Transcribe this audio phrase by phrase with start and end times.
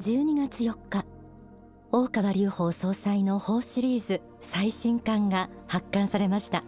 [0.00, 1.04] 12月4日。
[1.90, 6.62] 大川隆法総裁の法シリーズ最新刊が発刊されました。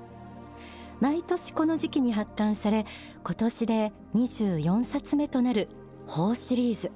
[0.99, 2.87] 毎年この時期に発刊され
[3.23, 5.69] 今年で24冊目となる
[6.09, 6.91] 法シリーズ。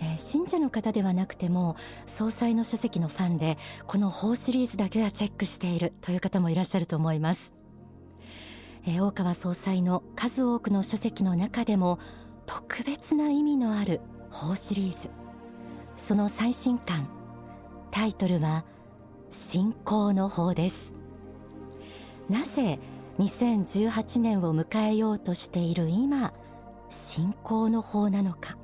[0.00, 7.52] えー、信者の方ではなくても総裁の書籍のファンでこの法シリーズだけはチェックしているという方もいらっしゃると思います、
[8.86, 12.00] えー、大川総裁の数多くの書籍の中でも
[12.46, 15.10] 特別な意味のある法シリーズ。
[15.96, 17.08] その最新刊。
[17.90, 18.64] タイトルは
[19.28, 20.94] 信仰の法です。
[22.28, 22.78] なぜ
[23.18, 26.32] 2018年を迎えようとしている今
[26.88, 28.56] 信仰の法なのか。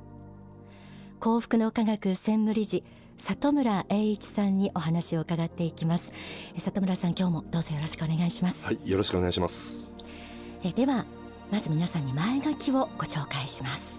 [1.19, 2.83] 幸福の科学専務理事
[3.17, 6.11] 里村栄一さんにお話を伺っていきます。
[6.57, 8.65] 里村さん今日もどうぞよろしくお願いします。
[8.65, 9.91] はいよろしくお願いします。
[10.63, 11.05] えでは
[11.51, 13.96] まず皆さんに前書きをご紹介します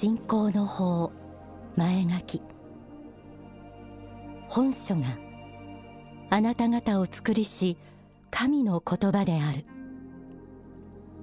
[0.00, 1.12] 信仰の法
[1.76, 2.42] 前書き。
[4.48, 5.02] 本書が
[6.30, 7.76] あなた方を作りし
[8.30, 9.66] 神の言葉である。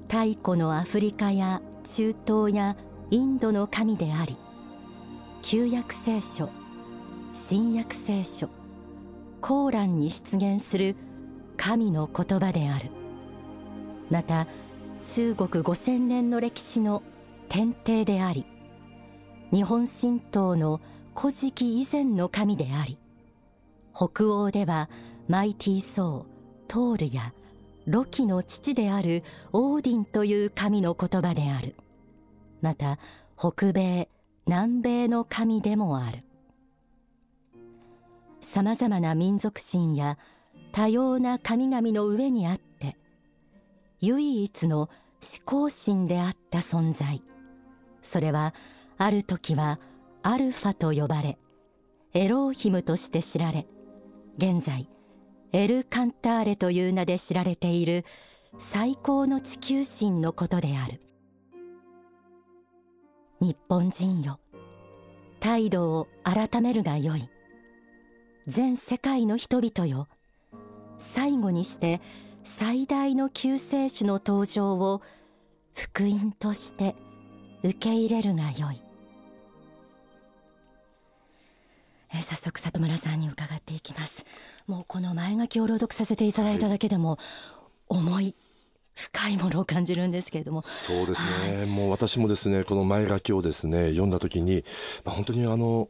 [0.08, 2.78] 太古のアフリカや中東や
[3.10, 4.38] インドの神であり
[5.42, 6.48] 旧約聖書
[7.34, 8.48] 新約聖書
[9.42, 10.96] コーランに出現する
[11.58, 12.92] 神の言葉である。
[14.12, 14.46] また
[15.02, 17.02] 中国5000年の歴史の
[17.50, 18.46] 天帝であり
[19.52, 20.82] 日本神道の
[21.16, 22.98] 古事記以前の神であり
[23.96, 24.90] 北欧では
[25.28, 27.34] マイティーソートールや
[27.88, 29.24] ロキの父である
[29.54, 31.76] オーディンという神の言葉である。
[32.62, 33.00] また
[33.38, 34.10] 北米
[34.46, 36.24] 南米の神でもある。
[38.42, 40.18] さまざまな民族心や
[40.74, 42.98] 多様な神々の上にあって
[44.02, 44.90] 唯一の思
[45.46, 47.22] 考心であった存在。
[48.02, 48.54] それは
[48.98, 49.80] ある時は
[50.24, 51.38] アルファと呼ばれ
[52.14, 53.68] エローヒムとして知られ
[54.38, 54.90] 現在
[55.54, 58.06] エル・カンターレという名で知られている
[58.58, 61.02] 最高の地球神のことである。
[63.40, 64.40] 日本人よ
[65.40, 67.30] 態度を改めるがよい。
[68.48, 70.08] 全世界の人々よ
[70.98, 72.02] 最後にして
[72.44, 75.02] 最大の救世主の登場を
[75.76, 76.96] 福音として
[77.64, 78.87] 受け入れるがよい。
[82.18, 84.26] えー、早速里村さんに伺っていきます。
[84.66, 87.20] もうこの前書きを朗読させていただいただけでも、
[87.90, 88.36] 重い
[88.94, 90.64] 深いものを感じるんですけれども。
[90.64, 94.66] そうですね、はい、もう私もですねこの前書きをですね読んだ時に、
[95.06, 95.90] まあ、本当にあの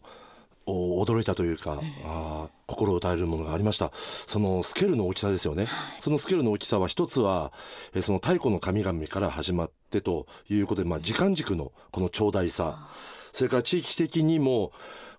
[0.67, 3.91] 驚いたというか、うん、あ心を打たれるものがありました。
[3.95, 7.53] そのスケールの大きさですよね、はい、そのスケールの大きさは一つは、
[7.95, 12.89] えその太古の神々から始まってということで、まあ、時間軸のこの長大さ。
[13.31, 14.71] それから地域的にも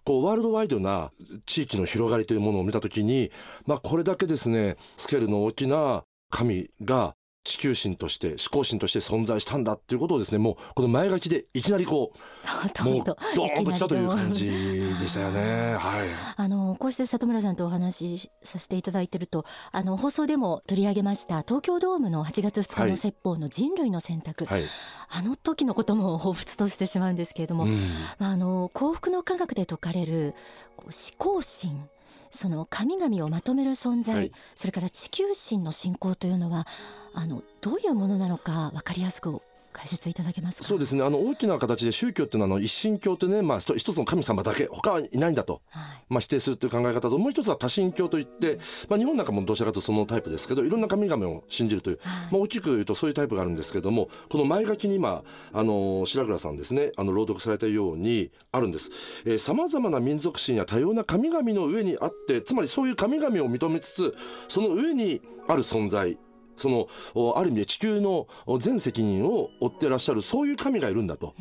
[0.04, 1.10] こうワールドワイドな
[1.47, 3.31] 地域の広がりというものを見た時に、
[3.66, 7.14] まあ、これだけですねスケールの大きな神が
[7.48, 12.19] 地球神として思考神として存在したんだっていうことをですねもうこの前書きでいきなりこう
[12.84, 15.75] もうドーンときたという感じでしたよね。
[15.78, 24.62] はい、あのこうして里村さんとお話しさせていただいてるとあの放送でも取り上げました東京ドームの8月2日の説法の人類の選択、はい、
[25.08, 27.78] あの時のことも彷彿としてしまうんですけれども、うん、
[28.19, 30.34] あの幸福の科学で説かれる
[30.76, 31.88] 思考心
[32.30, 36.66] その神々をまとめる存在、はい、それから地球神の信仰というのは
[37.14, 39.40] あのどういうものなのか分かりやすく
[39.78, 41.04] 解説いただけますそうですね。
[41.04, 48.58] あの大きな形で宗教っていうのはあの一神教ってね、まあ、一つの神様だけ他はいないんだと、はい、まあ、否定するという考え方ともう一つは多神教といって、
[48.88, 55.22] まあ、日本なんかもどちらかというとそのタイプですけどいろんな神々を信じるという、はい、まあ、大きく言うとそういうタイプがあるんですけどもこの前書きに今
[55.52, 58.90] あの白倉さんですねあの朗読されたようにあるんです。
[59.38, 64.16] さまざまな民族心や多様な神々の上にあってつまりそういう神々を認めつつ
[64.48, 66.19] その上にある存在
[66.58, 66.88] その
[67.37, 68.26] ある意味で地球の
[68.58, 71.34] 全責任を負ってらっしゃるそういう神がいるんだと。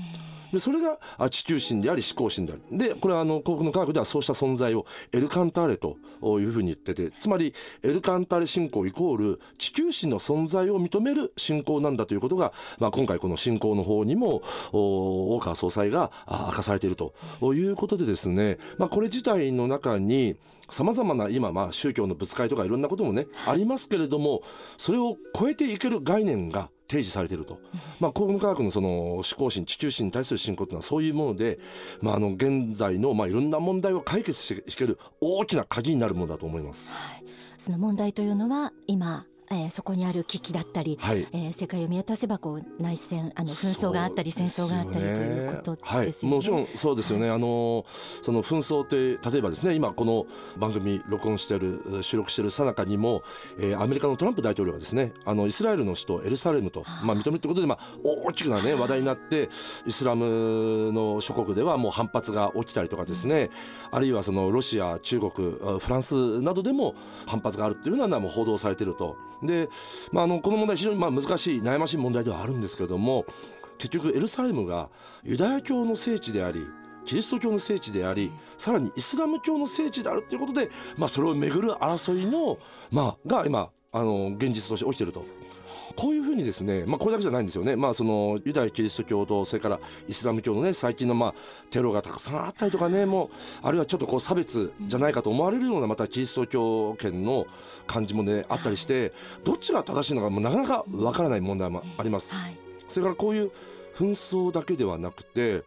[0.57, 5.97] でそれが地球神であり思考神であるでこれはあの幸福の科学ではそうした存在をエルカンターレと
[6.39, 7.11] いうふうに言ってて。
[7.19, 17.13] つまりエルカンターレ信仰イコール地球神の存在を認める信仰なんだということが、まあ、今回この信仰の方にも大川総裁が明かされていると。
[17.41, 20.35] いうことでですね、まあ、これ自体の中に
[20.69, 24.41] さまざまな今まあ宗教のぶつかりとかいろんなこともねありますけれども
[24.77, 27.59] それを超えていける概念が提示されていると、
[27.99, 31.59] まあ、幸福科学のその思考心地球心に対する信仰というのはそういうもので、
[32.01, 36.89] まあ、あの現在のまあいろんな問題を解決していける大きな鍵になるものだと思います。
[36.91, 37.25] はい、
[37.57, 46.33] その問題というのは今えー、そこにある危機だったり、はい、えー、世界を見渡せばこう内戦あの紛争があったり、戦争があったりということですよね。
[46.33, 47.85] はい、もちろんそうですよね、はい、あの
[48.21, 50.25] その紛争って例えばですね今この
[50.57, 53.23] 番組録音している収録しているさなかにも、
[53.59, 59.49] えー、アメリカのトランプ大統領がですねあのイスラエルの首都エルサレムと、まあ、認めるということで、まあ、大きくな、ね、話題になって
[59.85, 63.49] イスラムの諸国ではもう反発が起きたりとかですね、
[63.91, 65.31] あるいはそのロシア中国
[65.79, 66.95] フランスなどでも
[67.25, 69.15] 反発があるっていうのはもう報道されていると。
[69.43, 69.69] で、
[70.11, 73.25] まあ、あのこの問題非常にまあ難しい悩ましい問題ではあるんですけれども
[73.77, 74.89] 結局エルサレムが
[75.23, 76.65] ユダヤ教の聖地であり
[77.05, 82.57] キリスト教の聖地でありさらにイスラム教の聖地であるということで、まあ、それをめぐる争いの、
[82.91, 85.23] まあ、が今あの現実として起きていると。
[85.95, 91.33] こういうふうにですね、まあ、これだけじゃないんですよね、まあ、そのユダヤキリスト教とそれからイスラム教のね最近のまあ
[91.71, 93.29] テロがたくさんあったりとかねもう
[93.63, 97.47] あるいはちょっとこう差別じゃないかと思われるようなまたキリスト教圏の
[97.87, 99.11] 感じもねあったりして
[99.43, 102.31] どっちが正しいのかもなかなかわからない問題もあります。
[102.89, 103.51] それからこういう
[103.95, 105.63] 紛争だけではなくて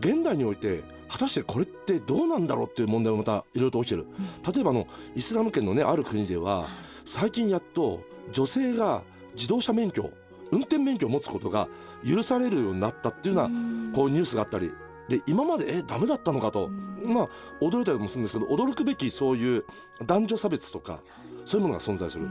[0.00, 4.06] 現代において果たしてこれってどうなんだろうっていう問題もまたいろいろと起きてる、
[4.52, 6.66] 例えばのイスラム圏のねある国では
[7.06, 9.02] 最近やっと女性が
[9.34, 10.10] 自動車免許
[10.50, 11.68] 運転免許を持つことが
[12.06, 14.72] 許されるようになったっていうようなこうニュースがあったり
[15.08, 16.68] で今までえダメだったのかと。
[16.68, 17.28] まあ
[17.60, 19.64] 驚いたりもするんですけど驚くべきそういう
[20.04, 21.00] 男女差別とか
[21.44, 22.26] そういうものが存在する。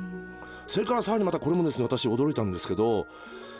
[0.67, 3.07] それからさらにまたこれもですね私驚いたんですけど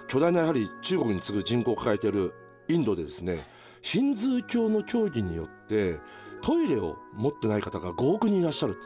[0.08, 2.34] 巨大なやはり中国に次ぐ人口を抱えている
[2.68, 3.48] インドでですね
[3.82, 6.00] ヒンズー教の教義によって
[6.42, 8.82] トイレを持ってない方が5億人いらっしゃるって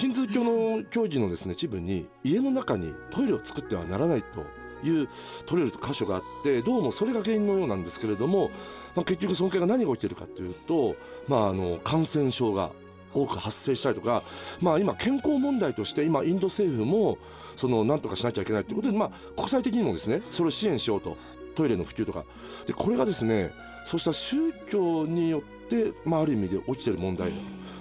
[0.00, 4.46] ヒンズー教の教義のですね一部に家の中にトイレを作ってはならないと
[4.82, 5.10] いう
[5.44, 8.50] 取れる箇所があってどうもそれが原因のようなんですけれども、
[8.96, 10.96] まあ、結局その結果何が起きてるかというと、
[11.28, 12.70] まあ、あの感染症が
[13.12, 14.22] 多く発生したりとか、
[14.62, 17.18] まあ、今健康問題として今インド政府も
[17.54, 21.18] その何とかしなきゃいけないということで、まあ、国際的にもですねそれを支援しようと
[21.54, 22.24] トイレの普及とか。
[22.66, 23.52] でこれがですね
[23.84, 27.32] そうした宗教によって、まあ、ある意味で起きてる問題、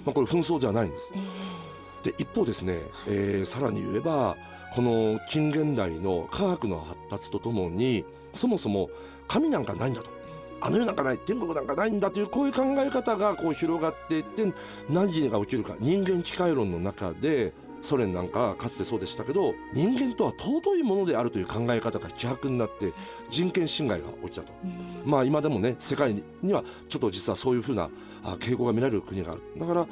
[0.05, 1.09] まあ、これ紛争じゃないんです。
[2.03, 4.37] で一方ですね、えー、さらに言えば
[4.73, 8.89] この近現代の科学の発達とともにそもそも
[9.27, 10.19] 神なんかないんだと。
[10.61, 14.51] あの世なんかない天国なんかないんだというこういう考え方がこう広がっていって
[14.89, 15.75] 何が起きるか。
[15.79, 22.93] 人間機械論の中でソ連なんかかつてそうでしたけど人間とは尊いものであるという考え方が希薄になって
[23.29, 24.51] 人権侵害が起きたと、
[25.05, 27.89] まあ今でもね世界にはちょっと実はそういうふうな
[28.39, 29.41] 傾向が見られる国がある。
[29.57, 29.87] だから、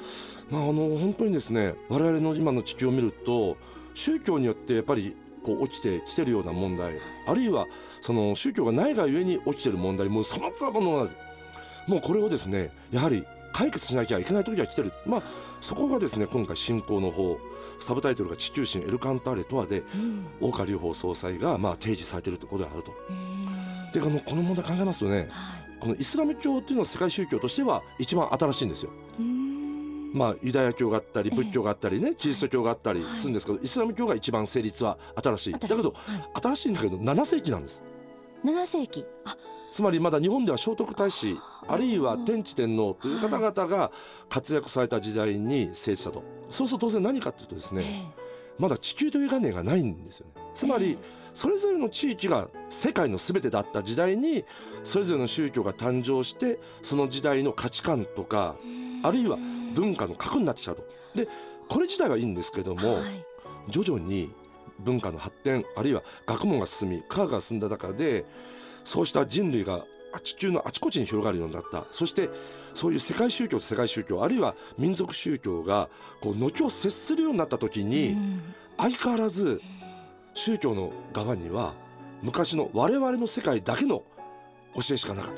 [0.50, 3.58] まあ、あの本当にですね我々の今の地球を見ると
[3.94, 6.96] 宗教によってやっぱりこう起きてきてるような問題
[7.26, 7.66] あるいは
[8.02, 11.10] その宗教がないがゆえに起きてる問題もうさまざまな
[11.88, 14.92] もうこれをですねやはり解決しなきゃいけない時が来てる。
[15.06, 15.24] まあ
[15.62, 17.38] そこがですね今回進行の方
[17.80, 19.84] サブタイトルが「地球神エルカンターレとはで」
[20.42, 22.94] 大川隆法総裁がまあ提示されているところであると。
[23.94, 25.28] でこのこの問題考えますとね、はい、
[25.80, 28.92] このイスラム教っていうのは世界宗教としては一番新しいんですよ。
[30.14, 35.54] まあ、ユダヤ教があったり仏教があったりね、キリスト教があったりするんですけど、イスラム教が一番成立は新しい。
[35.54, 35.94] だけど、
[36.42, 37.84] 新しいんだけど7世紀なんです。
[38.44, 39.06] 7世紀
[39.72, 41.36] つまりまだ日本では聖徳太子
[41.68, 43.92] あるいは天智天皇という方々が
[44.30, 46.24] 活躍された時代に成立したと。
[46.50, 48.12] そうすると当然何かというとですね、
[48.58, 50.42] まだ地球という概念がないんですよね。
[50.54, 50.98] つまり、
[51.38, 54.44] それぞれの地域が世界の全てだった時代に
[54.82, 58.56] それぞれの宗教が誕生してその時代の価値観とか
[59.04, 59.38] あるいは
[59.76, 60.84] 文化の核になってきたと。
[61.14, 61.28] で
[61.70, 63.04] これ自体はいいんですけども、はい、
[63.70, 64.32] 徐々に
[64.80, 68.26] 文化の発展あるいは学問が進み科学が進んだ中で
[68.88, 69.84] そうした人類が
[70.24, 71.84] 地球のあちこちに広がるようになった。
[71.92, 72.30] そして
[72.74, 75.90] そういう世界宗教と世界宗教あるいは民族宗教が
[76.22, 78.16] こう軒を接するようになった時に、
[78.78, 79.62] 相変わらず
[80.34, 81.74] 宗教の側には
[82.24, 84.04] 昔の我々の世界だけの
[84.74, 85.34] 教えしかなかっ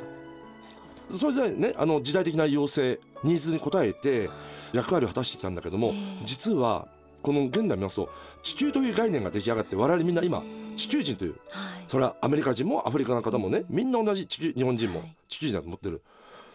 [1.07, 1.17] た。
[1.17, 4.29] それぞれねあの時代的な要請ニーズに応えて
[4.73, 6.87] 役割を果たしてきたんだけども、実は
[7.23, 8.11] この現代見ますと
[8.43, 10.43] 地球という概念が出来上がって我々みんな今
[10.79, 16.01] 地球人という、はい、それはアメリカ人もアフリカの方もねみんな同じ地球日本人も地球人だと思ってる、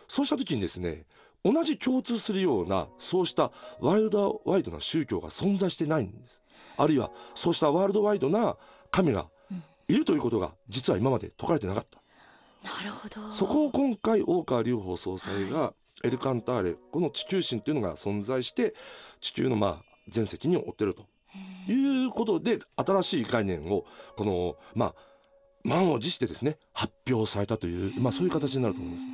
[0.09, 1.05] そうした時にですね
[1.45, 6.41] 同じ共通するようなそうしたワイルドワイドな宗教が存在してないんです。
[6.77, 8.57] あるいはそうしたワールドワイドな
[8.91, 9.27] 神が
[9.87, 12.01] いるということが実は今まで説かれてなかった。
[12.65, 13.31] なるほど。
[13.31, 18.75] そこを今回大川隆法総裁がエルカンターレこの地球神というのが存在して
[19.21, 21.05] 地球のまあ全責任を負ってると
[21.69, 23.85] いうことで新しい概念を
[24.17, 24.95] このまあ
[25.65, 29.05] 満を持してですね発表されたという、まあ、そういう形になると思います。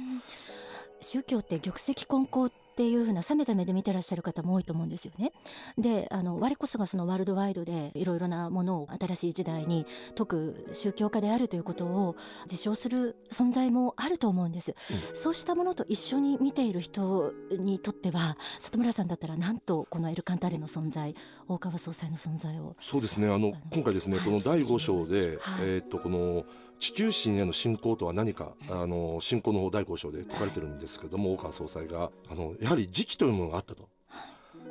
[1.03, 5.33] 宗教って玉石混交っていうふうな冷めた目で見てらっしゃる方も多いと思うんですよね。
[5.79, 21.15] であの我こそがそのワールドワイドでいろいろなものを新しい時代に説く宗教家であるということを自称する存在もあると思うんです、うん、そうしたものと一緒に見ている人にとっては里村さんだったらなんとこのエルカンターレの存在
[21.49, 22.77] 大川総裁の存在を。
[22.81, 23.27] そうですね。
[23.33, 26.45] あの今回ですね、はい、この第5章で、はい、えー、っとこの
[26.81, 33.89] 地球神への信仰とは何かあの信仰の第5章で説かれてるんですけども大川総裁があのやはり時期というものがあったと。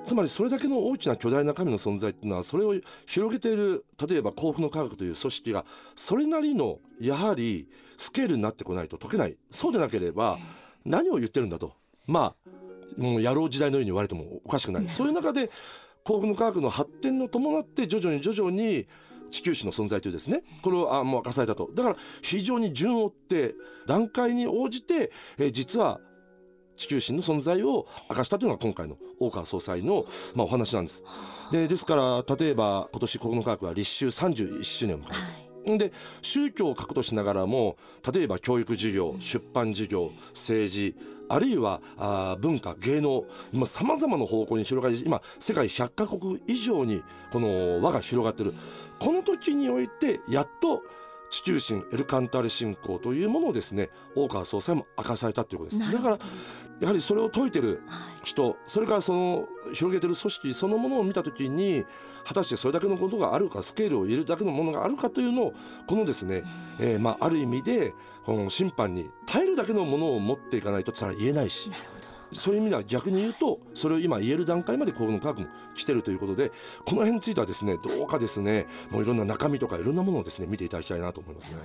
[0.03, 2.73] つまりそれだけの大きな巨大な神の存在っていうのはそれを
[3.05, 9.35] 広げている例えば幸福の科学という組織がそれなりのやはりスケールになってこないと解けない。
[9.51, 10.39] そうでなければ
[10.85, 11.73] 何を言ってるんだと。
[12.07, 12.49] まあ
[12.97, 14.87] もう野郎時代のように言われてもおかしくない。
[14.87, 15.51] そういう中で
[16.03, 18.87] 幸福の科学の発展を伴って徐々に徐々に
[19.29, 23.55] 地球史の存在というですねこれをあもう明かされたとだから非常に順を追って
[23.87, 25.99] 段階に応じて、えー、実は
[26.75, 31.03] 地球神の存在を明かしたというのが今回の大川総裁の、まあ、お話なんです。
[31.51, 35.13] でですから例えば今年国の科学は立秋31周年を迎える。
[35.13, 37.77] はいで宗教を核としながらも
[38.13, 40.95] 例えば教育事業出版事業政治
[41.29, 48.53] あるいはあ文化芸能今さまざまな方向に広がり今世界100カ国以上にこの輪が広がってる。
[48.99, 50.83] この時においてやっと
[51.29, 55.91] 地球神エルカンターレ信仰というものをですね大川総裁も明かされたということです。
[55.91, 56.19] だから
[56.81, 57.81] やはりそれを説いてる
[58.23, 61.85] 人、はい、それからその広げてる組織そのものを見た時に
[62.29, 65.53] 果たしてそれだけのことがあるかスケールを入れるだけのものがあるかというのを
[65.87, 66.43] このですね、
[66.79, 71.71] うん、えー、まあ、ある意味でこの審判に耐えるだけのものを持っていかないとそれは言えないし。
[71.71, 71.98] なるほど
[72.33, 76.51] そういう意味では逆に言うとそれを今言える段階までこの科学も来てるということで
[76.85, 81.55] この辺についてはですねどうかですねもういろんな中身とかいろんなものをですね見ていただきたいなと思いますね。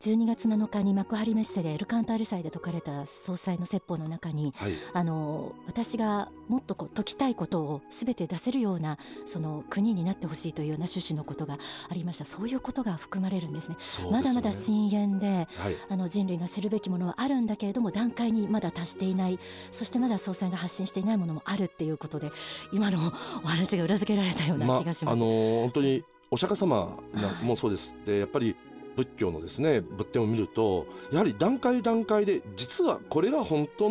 [0.00, 12.24] 12月7日に幕張メッセでエルカンタール祭で説かれた総裁の説法の中に、はい、あの私がもっとこう解きたいことをすべて出せるようなその国になってほしいというような趣旨のことがありました。
[12.24, 19.38] そういうことが含まれるんですね、ね、まだまだ深淵で、はい、あの人類が知るべきものはあるんだけれども段階にまだ達していない。
[19.70, 22.30] そしてまだ総裁が発信していないものもあるっていうことで
[22.72, 22.98] 今の
[23.42, 25.04] お話が裏付けられたような気がします。
[25.04, 26.98] まあ、あのー、本当にお釈迦様
[27.42, 28.56] もそうです、でやっぱり
[28.96, 33.90] 仏教のですね仏典を見るとやはり段階段階で実はこれが本当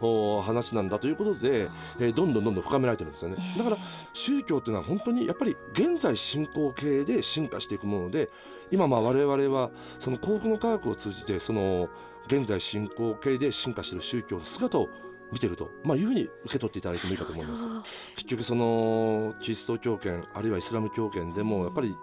[0.00, 1.68] の話なんだということで、
[2.00, 3.76] えー、どんどんどんどん深められてるんですよねだから
[4.12, 8.30] 宗教っていうのは本当にやっぱり現在進行形で進化していくもので
[8.70, 11.88] 今まあ我々はその幸福の科学を通じてその
[12.26, 14.88] 現在進行形で進化している宗教の姿を
[15.32, 18.08] 見てると、まあ、いうふうに受け取っていただいてもいいかと思います。
[18.14, 21.94] 結局そのキリスト教圏あるいはイスラム教圏でもやっぱり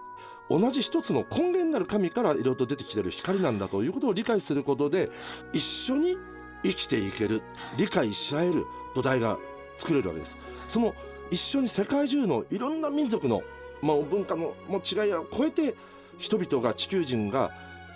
[0.48, 5.10] 同じ一つの根源なる神からいろいろと出てきてる光なんだということを理解することで
[5.52, 6.16] 一緒に
[6.62, 7.42] 生きていける
[7.76, 8.64] 理解し合える
[8.94, 9.38] 土台が
[9.76, 10.36] 作れるわけです。
[10.68, 10.94] その
[11.30, 13.42] 一緒に世界中のいろんな民族の、
[13.82, 15.74] まあ、文化の違いを超えて
[16.18, 17.50] 人々が地球人が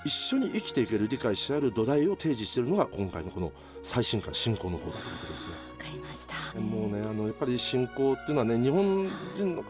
[0.05, 5.53] 一緒に生きていける理解し合える土台を提示しているのが今回のこの最新刊信仰の方だということですね。
[5.79, 6.61] わかりました。
[6.61, 9.65] もうねあのやっぱり信仰っていうのはね日本人の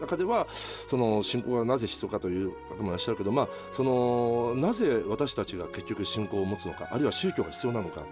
[0.00, 0.46] 中では
[0.86, 8.02] その信仰がなぜ必要かという方もいらっしゃるけど、まあ、そのなぜ私たちが結局信仰を持つのかあるいは宗教が必要なのか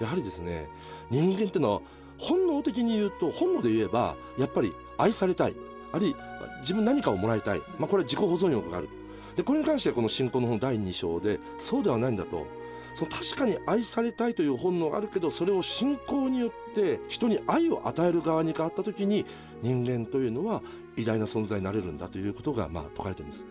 [0.00, 0.68] やはりですね
[1.10, 1.80] 人間っていうのは
[2.18, 5.56] 本能的に言うと本能で言えばやっぱり愛されたい。
[5.92, 6.18] あるいは
[6.62, 8.88] 自分何かをもらいたい、まあ、これは自己保存欲がある。
[9.36, 12.46] でこれに関してこの信仰の本第2章でそうではないんだと
[12.94, 19.26] その確かに愛されたいという本能があるけどそれを信仰によって人に愛を与える側に変わった時に
[19.62, 20.62] 人間というのは
[20.96, 23.44] 偉大な存在になれるんだということがまあ説かれてるんです。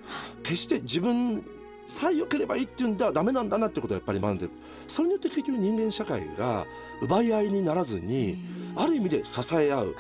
[0.44, 1.44] 決して自分
[1.88, 4.52] さえ良ければいいっていうんではダメなんだなってことをやっぱり学んでる。
[4.88, 6.66] それによって結局人間社会が
[7.02, 8.38] 奪い合いにならずに
[8.76, 9.96] ある意味で支え合う、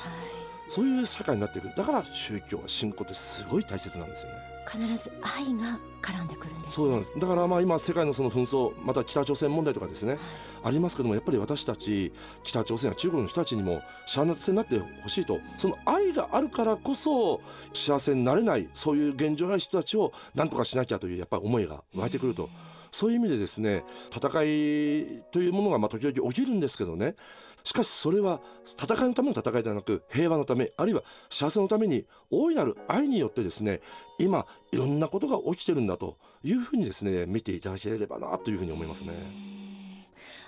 [0.69, 1.67] そういう社会になっていく。
[1.75, 4.38] だから宗教は信仰ってすごい大切なんですよね。
[4.65, 7.13] 必ず愛が絡んでくるんです、ね、そうなんです。
[7.17, 10.22] だからまあ今世界のその紛争また北朝鮮問題とかですね、はい、
[10.65, 17.41] ありますけどもやっぱり私たち北朝鮮や中国の人たちにも幸せになってほしいとその愛があるからこそ
[17.74, 22.50] 幸せになれないそういう現状の人たちを何とかしなきゃというやっぱり思いが湧いてくると。
[22.91, 23.83] そういう意味でですね
[24.15, 27.15] 戦いというものがまあ時々起きるんですけどね
[27.63, 33.82] しかしそれは戦いのための戦いではなく平和のためあるいは幸せのために大いなる愛によってですね
[34.20, 39.13] 今いろんなことが起きてるんだというふうにですね見ていただければなというふうに思いますね。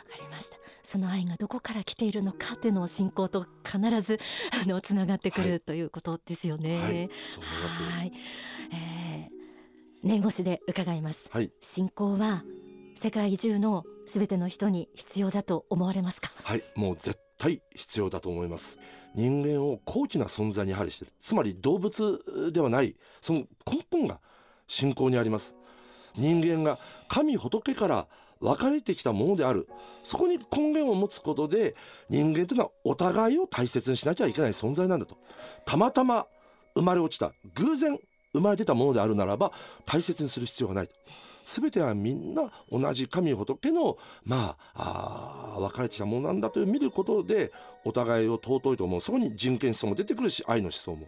[0.10, 4.20] わかりましたその愛がどこから来ているのかというのを信仰と必ず
[4.64, 6.80] あのつながってくる、はい、ということですよね。
[6.80, 7.82] はい、そう思います。
[7.82, 8.14] はい、
[8.72, 11.28] えー、年越しで伺います。
[11.32, 12.44] はい、信仰は
[12.94, 16.32] 世界中のすべての人に必要だと思われますか？
[16.44, 18.78] はいもう絶対必要だと思います。
[19.14, 21.12] 人間を高貴な存在にやはりしてる。
[21.22, 24.20] つまり動物ではないその根本が
[24.68, 25.56] 信仰にあります。
[26.18, 28.08] 人間が神仏から
[28.40, 29.68] 分かれてきたものである。
[30.04, 31.76] そこに根源を持つことで
[32.10, 35.18] 人間というのはお互いを大切にしなきゃいけない存在なんだと。
[35.66, 36.28] たまたま
[36.76, 37.98] 生まれ落ちた偶然
[38.34, 39.52] 生まれてたものであるならば
[39.86, 40.96] 大切にする必要がないと。
[41.46, 47.52] 全てはみんな同じ神仏のまああ分かれてきたものなんだという見ることで
[47.86, 49.00] お互いを尊いと思う。
[49.00, 51.08] そこに人権思想も出てくるし愛の思想も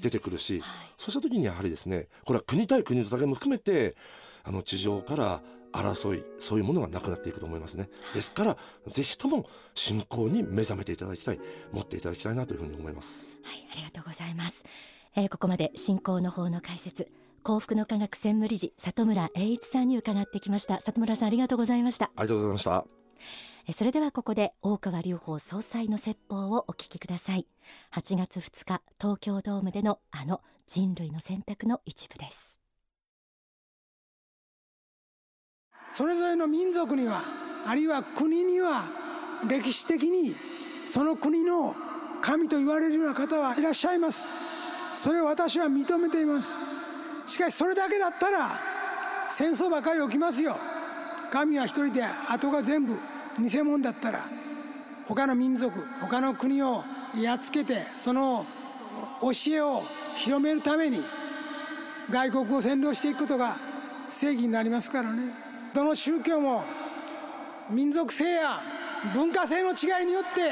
[0.00, 3.96] 出てくるし、はい、そうした時にやはりですねこれは国対国の戦いも含めて
[4.44, 7.88] あの地上から争いそういうものがなくなっていくと思いますね。
[8.14, 11.40] ですからぜひとも信仰に目覚めていただきたい。
[11.72, 13.26] 持っていただきたいなというふうに思います。
[13.42, 14.62] はいありがとうございます、
[15.16, 17.08] えー、ここまで信仰の方の解説
[17.42, 20.80] 幸福の科学専務理事里村栄一さんに伺ってきました。
[20.80, 22.12] 里村さんありがとうございました。
[22.14, 22.84] ありがとうございました。
[23.76, 27.48] それではここで大川隆法総裁の説法をお聞きください。
[27.94, 32.60] 8月2日東京ドームでのあの人類の選択の一部です。
[35.88, 37.22] それぞれの民族には
[37.66, 38.84] あるいは国には
[39.48, 40.32] 歴史的に
[40.86, 41.74] その国の
[42.20, 44.28] 神と言われるような方はいらっしゃいます。
[44.94, 46.58] それを私は認めています
[47.26, 48.58] しかしそれだけだったら
[49.28, 50.56] 戦争ばかり起きますよ。
[51.30, 52.94] 神は一人で後が全部
[53.40, 54.26] 偽物だったら
[55.08, 56.84] 他の民族他の国を
[57.18, 58.44] やっつけてその
[59.22, 59.82] 教えを
[60.18, 61.02] 広めるために
[62.10, 63.56] 外国を占領していくことが
[64.10, 65.32] 正義になりますからね。
[65.74, 66.64] どの宗教も
[67.70, 68.60] 民族性や
[69.14, 70.50] 文化性の違いによって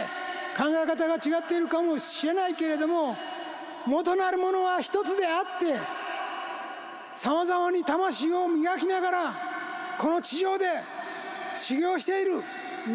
[0.57, 3.17] 考え方が違っているかもしれないけれども
[3.87, 6.00] 元なるものは一つであって
[7.15, 9.35] さまざまに魂を磨きながら
[9.99, 10.67] この地上で
[11.55, 12.43] 修行している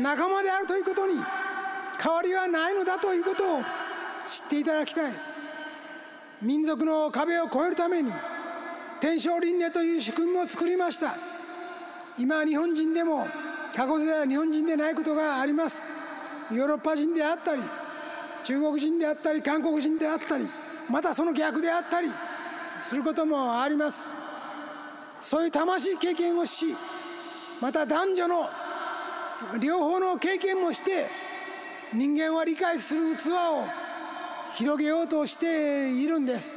[0.01, 1.13] 仲間であるということに
[2.01, 3.62] 変わりはないのだということを
[4.25, 5.13] 知っていただきたい。
[6.41, 8.12] 民族の壁を越えるために
[9.00, 11.16] 天正輪廻という仕組みを作りました。
[12.18, 13.27] 今日本人でも
[13.75, 15.83] 過去世代は日本人でないことがあります。
[16.51, 17.61] ヨーロッパ人であったり
[18.44, 20.48] 中国人であったり韓国人であったり
[20.89, 22.09] またその逆であったり
[22.79, 24.07] することもあります。
[25.21, 26.75] そういう魂経験をし
[27.61, 28.49] また男女の
[29.59, 31.07] 両方の経験もして
[31.93, 33.65] 人間は理解する器を
[34.53, 36.55] 広げようとしているんです。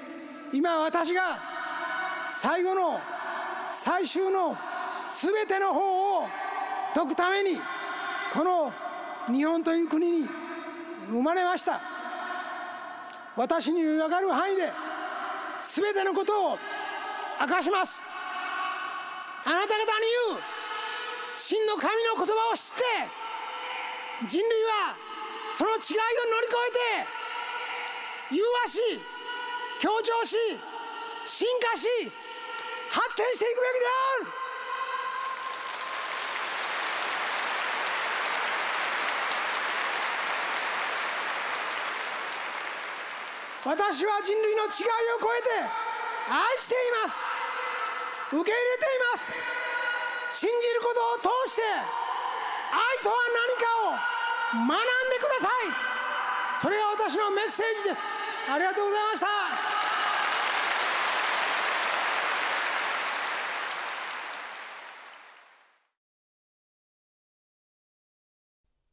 [0.52, 1.38] 今私が
[2.26, 3.00] 最後の
[3.66, 4.56] 最終の
[5.20, 6.28] 全ての方を
[6.94, 7.60] 解くために
[8.32, 8.72] この
[9.32, 10.28] 日本という国に
[11.08, 11.80] 生まれました。
[13.36, 14.72] 私に分かる範囲で
[15.58, 16.58] 全てのことを
[17.40, 18.02] 明かします。
[19.48, 20.40] あなた方に言う
[21.34, 22.84] 真の神の言葉を知って
[24.28, 24.92] 人類は
[25.48, 26.52] その違いを乗り越
[28.28, 29.00] えて融和し
[29.80, 30.36] 協調し
[31.24, 31.88] 進化し
[32.90, 34.28] 発展していくべきである。
[43.64, 44.70] 私は人類の違いを
[45.20, 45.48] 超えて
[46.30, 47.37] 愛しています。
[48.30, 49.32] 受け入れています。
[50.28, 56.60] 信じることを通して愛とは何かを学んでください。
[56.60, 58.02] それが私のメッセージです。
[58.50, 59.26] ありがとうございました。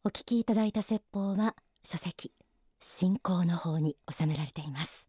[0.05, 2.31] お聞きいただいた説法は書籍
[2.79, 5.04] 信仰の方に収められています。